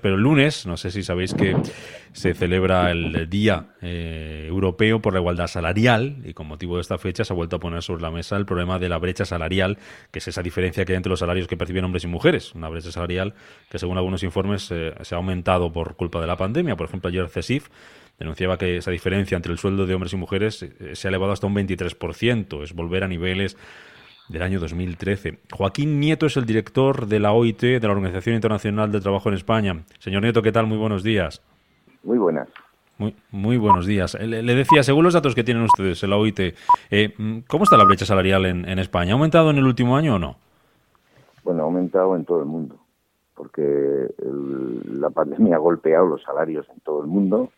[0.00, 1.56] Pero el lunes, no sé si sabéis que
[2.12, 6.98] se celebra el Día eh, Europeo por la Igualdad Salarial y con motivo de esta
[6.98, 9.78] fecha se ha vuelto a poner sobre la mesa el problema de la brecha salarial,
[10.10, 12.54] que es esa diferencia que hay entre los salarios que perciben hombres y mujeres.
[12.54, 13.34] Una brecha salarial
[13.68, 16.76] que según algunos informes eh, se ha aumentado por culpa de la pandemia.
[16.76, 17.68] Por ejemplo, ayer CESIF
[18.18, 21.32] denunciaba que esa diferencia entre el sueldo de hombres y mujeres eh, se ha elevado
[21.32, 22.62] hasta un 23%.
[22.62, 23.56] Es volver a niveles
[24.30, 25.40] del año 2013.
[25.52, 29.34] Joaquín Nieto es el director de la OIT, de la Organización Internacional del Trabajo en
[29.34, 29.84] España.
[29.98, 30.66] Señor Nieto, ¿qué tal?
[30.66, 31.42] Muy buenos días.
[32.04, 32.48] Muy buenas.
[32.98, 34.14] Muy, muy buenos días.
[34.20, 36.54] Le, decía, según los datos que tienen ustedes en la OIT,
[36.90, 39.12] eh, ¿cómo está la brecha salarial en, España?
[39.12, 40.36] ¿Ha aumentado en el último año o no?
[41.42, 42.76] Bueno, ha aumentado en todo el mundo,
[43.34, 44.06] porque
[44.84, 47.50] la pandemia ha golpeado los salarios en todo el mundo,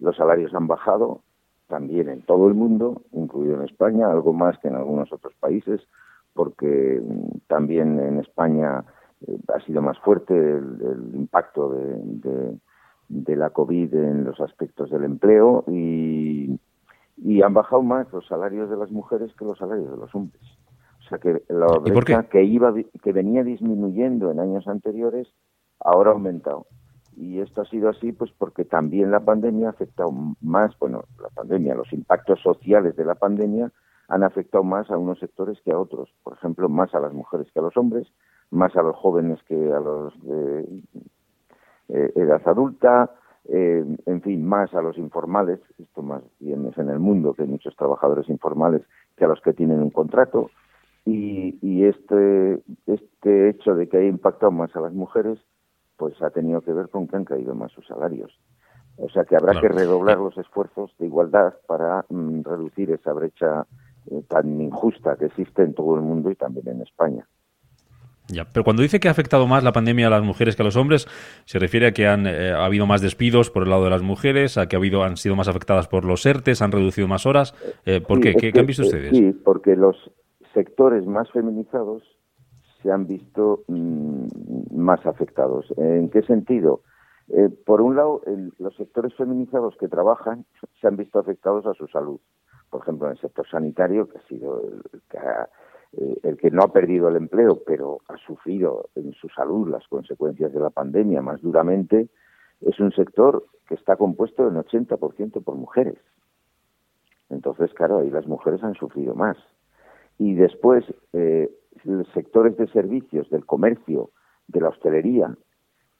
[0.00, 1.20] los salarios han bajado
[1.68, 5.82] también en todo el mundo, incluido en España, algo más que en algunos otros países,
[6.36, 8.84] porque mm, también en España
[9.26, 12.58] eh, ha sido más fuerte el, impacto de,
[13.08, 16.60] de, la COVID en los aspectos del empleo y,
[17.16, 20.42] y, han bajado más los salarios de las mujeres que los salarios de los hombres.
[21.04, 25.28] O sea que la brecha que iba que venía disminuyendo en años anteriores
[25.80, 26.66] ahora ha aumentado.
[27.16, 30.12] Y esto ha sido así pues porque también la pandemia ha afectado
[30.42, 33.72] más, bueno, la pandemia, los impactos sociales de la pandemia
[34.08, 36.12] han afectado más a unos sectores que a otros.
[36.22, 38.06] Por ejemplo, más a las mujeres que a los hombres,
[38.50, 40.82] más a los jóvenes que a los de
[41.88, 43.10] eh, edad adulta,
[43.48, 47.42] eh, en fin, más a los informales, esto más bien es en el mundo que
[47.42, 48.82] hay muchos trabajadores informales
[49.16, 50.50] que a los que tienen un contrato,
[51.04, 55.38] y, y este, este hecho de que haya impactado más a las mujeres,
[55.96, 58.36] pues ha tenido que ver con que han caído más sus salarios.
[58.98, 63.66] O sea que habrá que redoblar los esfuerzos de igualdad para mm, reducir esa brecha
[64.10, 67.26] eh, tan injusta que existe en todo el mundo y también en España.
[68.28, 70.64] Ya, pero cuando dice que ha afectado más la pandemia a las mujeres que a
[70.64, 71.06] los hombres,
[71.44, 74.02] se refiere a que han eh, ha habido más despidos por el lado de las
[74.02, 77.24] mujeres, a que ha habido han sido más afectadas por los ERTES, han reducido más
[77.24, 77.54] horas.
[77.84, 78.34] Eh, ¿Por qué?
[78.34, 79.16] ¿Qué, han visto ustedes?
[79.16, 79.96] Sí, porque los
[80.54, 82.02] sectores más feminizados
[82.82, 84.26] se han visto mm,
[84.74, 85.66] más afectados.
[85.76, 86.82] ¿En qué sentido?
[87.64, 88.22] por un lado,
[88.60, 90.46] los sectores feminizados que trabajan
[90.80, 92.20] se han visto afectados a su salud
[92.70, 94.62] por ejemplo, en el sector sanitario, que ha sido
[94.92, 95.18] el que,
[95.98, 99.86] eh, el que no ha perdido el empleo, pero ha sufrido en su salud las
[99.88, 102.08] consecuencias de la pandemia más duramente,
[102.60, 105.98] es un sector que está compuesto en 80% por mujeres.
[107.28, 109.36] Entonces, claro, ahí las mujeres han sufrido más.
[110.18, 111.50] Y después, eh,
[111.84, 114.10] los sectores de servicios, del comercio,
[114.48, 115.36] de la hostelería,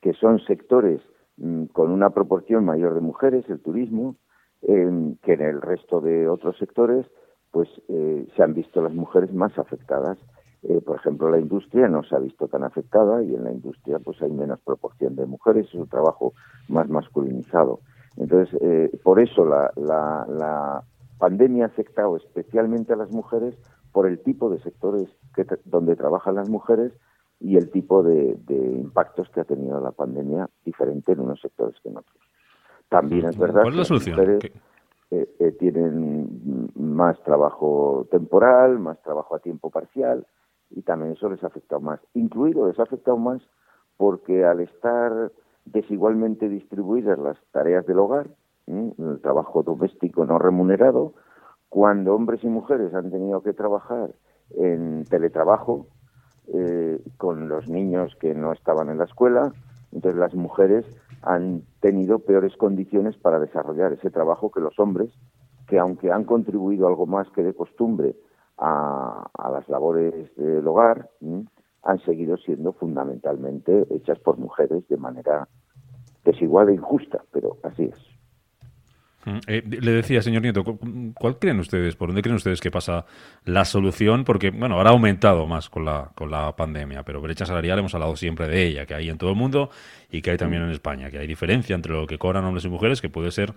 [0.00, 1.00] que son sectores
[1.38, 4.16] mm, con una proporción mayor de mujeres, el turismo,
[4.66, 7.06] que en el resto de otros sectores
[7.54, 10.18] pues eh, se han visto las mujeres más afectadas.
[10.64, 14.00] Eh, por ejemplo, la industria no se ha visto tan afectada y en la industria
[14.00, 16.32] pues hay menos proporción de mujeres, es un trabajo
[16.68, 17.78] más masculinizado.
[18.16, 20.82] Entonces, eh, por eso la,
[21.18, 23.54] pandemia ha afectado especialmente a las mujeres
[23.92, 25.08] por el tipo de sectores
[25.64, 26.92] donde trabajan las mujeres
[27.38, 31.88] y el tipo de impactos que ha tenido la pandemia diferente en unos sectores que
[31.88, 32.23] en otros.
[32.94, 34.44] También es verdad que las mujeres
[35.10, 40.24] eh, eh, tienen más trabajo temporal, más trabajo a tiempo parcial
[40.70, 41.98] y también eso les ha afectado más.
[42.14, 43.42] Incluido les ha afectado más
[43.96, 45.32] porque al estar
[45.64, 48.28] desigualmente distribuidas las tareas del hogar,
[48.66, 51.14] el trabajo doméstico no remunerado,
[51.68, 54.10] cuando hombres y mujeres han tenido que trabajar
[54.56, 55.88] en teletrabajo
[56.52, 59.52] eh, con los niños que no estaban en la escuela,
[59.92, 60.86] entonces las mujeres
[61.24, 65.10] han tenido peores condiciones para desarrollar ese trabajo que los hombres,
[65.66, 68.14] que aunque han contribuido algo más que de costumbre
[68.58, 71.10] a, las labores del hogar,
[71.82, 75.48] han seguido siendo fundamentalmente hechas por mujeres de manera
[76.24, 78.13] desigual e injusta, pero así es.
[79.24, 80.64] Mm, eh, le decía, señor Nieto,
[81.14, 83.06] ¿cuál creen ustedes, por dónde creen ustedes que pasa
[83.44, 84.24] la solución?
[84.24, 87.94] Porque, bueno, ahora ha aumentado más con la, con la pandemia, pero brecha salarial hemos
[87.94, 89.70] hablado siempre de ella, que hay en todo el mundo
[90.10, 92.68] y que hay también en España, que hay diferencia entre lo que cobran hombres y
[92.68, 93.54] mujeres, que puede ser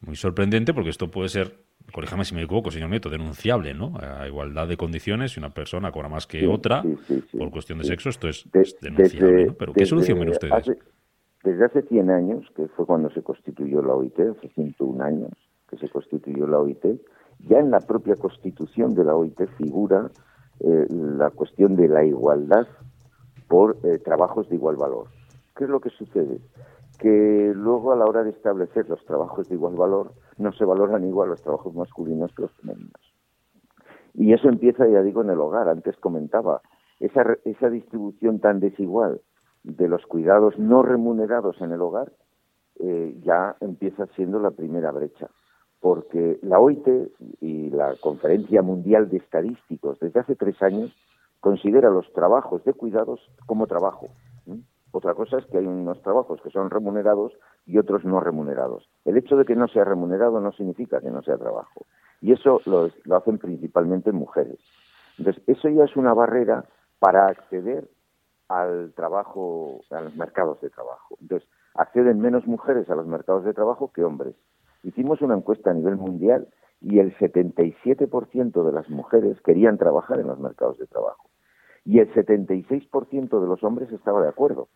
[0.00, 1.54] muy sorprendente, porque esto puede ser,
[1.92, 3.94] corríjame si me equivoco, señor Nieto, denunciable, ¿no?
[4.00, 6.82] A igualdad de condiciones, si una persona cobra más que otra
[7.38, 8.46] por cuestión de sexo, esto es,
[8.80, 9.54] denunciable, ¿no?
[9.54, 10.72] Pero ¿qué solución ven ustedes?
[11.44, 15.32] Desde hace 100 años, que fue cuando se constituyó la OIT, hace 101 años
[15.68, 16.84] que se constituyó la OIT,
[17.48, 20.10] ya en la propia constitución de la OIT figura
[20.60, 22.68] eh, la cuestión de la igualdad
[23.48, 25.08] por eh, trabajos de igual valor.
[25.56, 26.40] ¿Qué es lo que sucede?
[26.98, 31.04] Que luego a la hora de establecer los trabajos de igual valor no se valoran
[31.04, 33.14] igual los trabajos masculinos que los femeninos.
[34.14, 35.68] Y eso empieza, ya digo, en el hogar.
[35.68, 36.60] Antes comentaba,
[37.00, 39.20] esa, esa distribución tan desigual
[39.62, 42.12] de los cuidados no remunerados en el hogar
[42.80, 45.28] eh, ya empieza siendo la primera brecha.
[45.80, 46.86] Porque la OIT
[47.40, 50.92] y la Conferencia Mundial de Estadísticos desde hace tres años
[51.40, 54.08] considera los trabajos de cuidados como trabajo.
[54.92, 57.32] Otra cosa es que hay unos trabajos que son remunerados
[57.66, 58.88] y otros no remunerados.
[59.04, 61.86] El hecho de que no sea remunerado no significa que no sea trabajo.
[62.20, 64.58] Y eso lo, hacen principalmente mujeres.
[65.18, 66.66] Entonces, eso ya es una barrera
[66.98, 67.88] para acceder
[68.48, 71.16] al trabajo, a los mercados de trabajo.
[71.20, 74.34] Entonces, acceden menos mujeres a los mercados de trabajo que hombres.
[74.82, 76.48] Hicimos una encuesta a nivel mundial
[76.80, 81.30] y el 77% de las mujeres querían trabajar en los mercados de trabajo
[81.84, 84.68] y el 76% de los hombres estaba de acuerdo.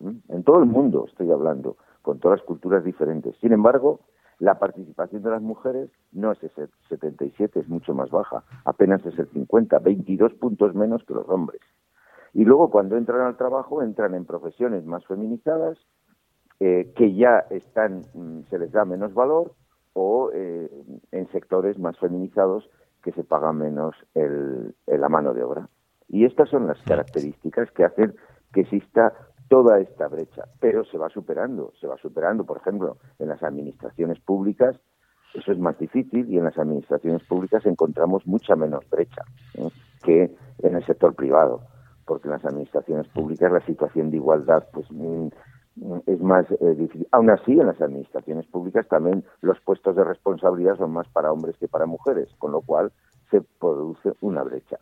[0.00, 3.36] En todo el mundo estoy hablando, con todas las culturas diferentes.
[3.40, 4.00] Sin embargo,
[4.38, 9.18] la participación de las mujeres no es ese 77, es mucho más baja, apenas es
[9.18, 11.60] el 50, 22 puntos menos que los hombres.
[12.34, 15.78] Y luego cuando entran al trabajo, entran en profesiones más feminizadas,
[16.60, 19.52] eh, que ya están, mm, se les da menos valor,
[19.92, 20.68] o eh,
[21.12, 22.68] en sectores más feminizados
[23.02, 25.68] que se paga menos el, la mano de obra.
[26.08, 28.14] Y estas son las características que hacen
[28.52, 29.12] que exista
[29.48, 34.18] toda esta brecha, pero se va superando, se va superando, por ejemplo, en las administraciones
[34.20, 34.80] públicas
[35.34, 39.22] eso es más difícil y en las administraciones públicas encontramos mucha menos brecha
[39.54, 39.68] ¿eh?
[40.02, 40.30] que
[40.62, 41.62] en el sector privado,
[42.06, 45.28] porque en las administraciones públicas la situación de igualdad pues mm,
[46.06, 47.08] es más eh, difícil.
[47.10, 51.56] Aún así, en las administraciones públicas también los puestos de responsabilidad son más para hombres
[51.58, 52.92] que para mujeres, con lo cual
[53.30, 54.78] se produce una brecha.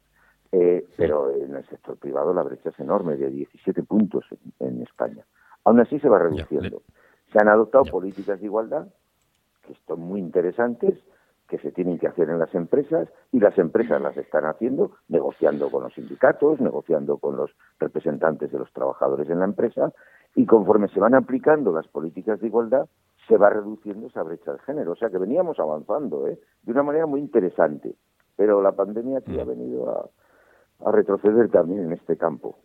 [0.54, 4.26] Eh, pero en el sector privado la brecha es enorme, de 17 puntos
[4.60, 5.24] en, España.
[5.64, 6.82] Aún así se va reduciendo.
[7.32, 8.86] Se han adoptado políticas de igualdad
[9.62, 10.98] que son muy interesantes,
[11.52, 15.70] que se tienen que hacer en las empresas y las empresas las están haciendo negociando
[15.70, 19.92] con los sindicatos, negociando con los representantes de los trabajadores en la empresa
[20.34, 22.86] y conforme se van aplicando las políticas de igualdad
[23.28, 24.92] se va reduciendo esa brecha de género.
[24.92, 26.40] O sea que veníamos avanzando ¿eh?
[26.62, 27.96] de una manera muy interesante,
[28.34, 29.48] pero la pandemia aquí ha mm.
[29.48, 32.56] venido a, a retroceder también en este campo.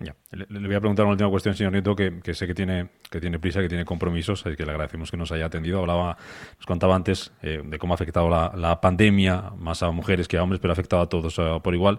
[0.00, 3.40] Le, voy a preguntar una última cuestión, señor Nieto, que, sé que tiene, que tiene
[3.40, 5.80] prisa, que tiene compromisos, y que le agradecemos que nos haya atendido.
[5.80, 6.16] Hablaba,
[6.56, 10.42] nos contaba antes eh, de cómo ha afectado la, pandemia, más a mujeres que a
[10.42, 11.98] hombres, pero ha afectado a todos eh, por igual.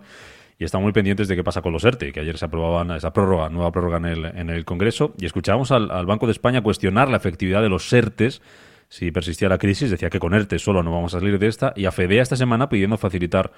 [0.57, 3.11] Y estamos muy pendientes de qué pasa con los ERTE, que ayer se aprobaban esa
[3.11, 6.61] prórroga, nueva prórroga en el, en el Congreso, y escuchábamos al, al Banco de España
[6.61, 8.41] cuestionar la efectividad de los ERTES
[8.89, 11.73] si persistía la crisis, decía que con ERTE solo no vamos a salir de esta,
[11.75, 13.51] y a FEDEA esta semana pidiendo facilitar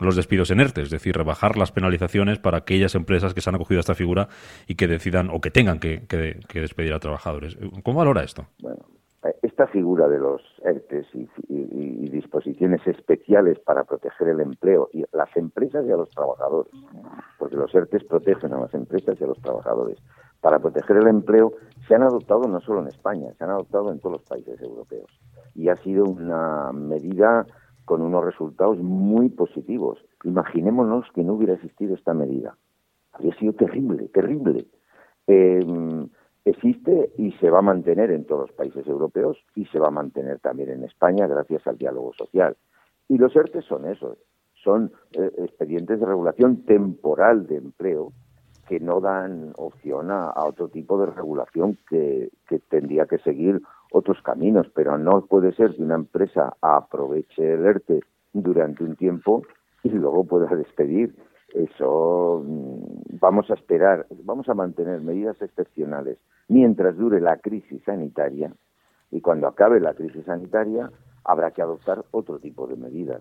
[0.00, 3.56] los despidos en ERTE, es decir, rebajar las penalizaciones para aquellas empresas que se han
[3.56, 4.28] acogido a esta figura
[4.66, 6.00] y que decidan o que tengan que,
[6.54, 7.58] despedir a trabajadores.
[7.82, 8.46] ¿Cómo valora esto?
[8.60, 8.78] Bueno,
[9.42, 11.28] esta figura de los ERTES y,
[12.10, 16.72] disposiciones especiales para proteger el empleo y las empresas y a los trabajadores,
[17.38, 19.98] porque los ERTES protegen a las empresas y a los trabajadores,
[20.40, 21.52] para proteger el empleo
[21.86, 25.10] se han adoptado no solo en España, se han adoptado en todos los países europeos.
[25.54, 27.46] Y ha sido una medida
[27.84, 29.98] con unos resultados muy positivos.
[30.24, 32.56] Imaginémonos que no hubiera existido esta medida.
[33.12, 34.66] Habría sido terrible, terrible.
[35.26, 36.08] Em,
[36.44, 39.90] existe y se va a mantener en todos los países europeos y se va a
[39.90, 42.56] mantener también en España gracias al diálogo social.
[43.08, 44.16] Y los ERTE son eso,
[44.62, 48.12] son eh, expedientes de regulación temporal de empleo
[48.70, 52.30] que no dan opción a, otro tipo de regulación que,
[52.68, 53.60] tendría que seguir
[53.90, 58.00] otros caminos, pero no puede ser que una empresa aproveche el ERTE
[58.32, 59.42] durante un tiempo
[59.82, 61.16] y luego pueda despedir.
[61.52, 68.52] Eso mm, vamos a esperar, vamos a mantener medidas excepcionales mientras dure la crisis sanitaria
[69.10, 70.92] y cuando acabe la crisis sanitaria
[71.24, 73.20] habrá que adoptar otro tipo de medidas.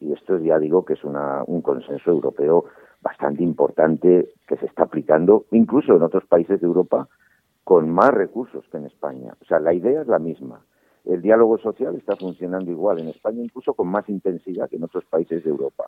[0.00, 2.64] Y esto ya digo que es un consenso europeo
[3.00, 7.08] bastante importante que se está aplicando incluso en otros países de Europa
[7.64, 9.34] con más recursos que en España.
[9.40, 10.60] O sea, la idea es la misma.
[11.04, 15.04] El diálogo social está funcionando igual en España, incluso con más intensidad que en otros
[15.04, 15.84] países de Europa.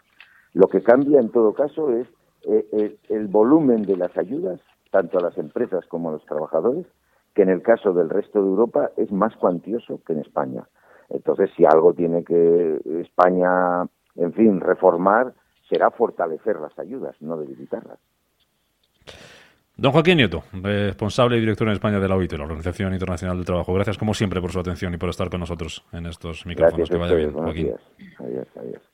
[0.52, 2.06] Lo que cambia en todo caso es
[2.46, 4.60] eh, eh, el volumen de las ayudas,
[4.90, 6.86] tanto a las empresas como a los trabajadores,
[7.34, 10.66] que en el caso del resto de Europa es más cuantioso que en España.
[11.10, 13.82] Entonces, si algo tiene que España,
[14.16, 15.34] en fin, reformar,
[15.68, 17.98] será fortalecer las ayudas, no debilitarlas.
[19.76, 23.46] Don Joaquín Nieto, responsable y director en España de la OIT, la Organización Internacional del
[23.46, 23.72] Trabajo.
[23.72, 26.90] Gracias como siempre por su atención y por estar con nosotros en estos micrófonos.
[26.90, 27.72] que vaya bien, Joaquín.
[28.18, 28.82] Adiós, adiós.